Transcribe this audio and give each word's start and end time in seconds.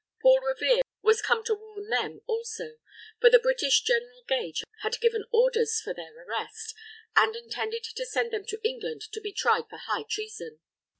Paul 0.23 0.39
Revere 0.41 0.81
was 1.03 1.21
come 1.21 1.43
to 1.43 1.53
warn 1.53 1.87
them 1.89 2.21
also; 2.25 2.79
for 3.19 3.29
the 3.29 3.37
British 3.37 3.83
General 3.83 4.23
Gage 4.27 4.63
had 4.81 4.99
given 4.99 5.25
orders 5.31 5.79
for 5.79 5.93
their 5.93 6.11
arrest, 6.25 6.73
and 7.15 7.35
intended 7.35 7.83
to 7.83 8.05
send 8.07 8.33
them 8.33 8.45
to 8.47 8.59
England 8.67 9.03
to 9.11 9.21
be 9.21 9.31
tried 9.31 9.69
for 9.69 9.77
high 9.77 10.05
treason. 10.09 10.59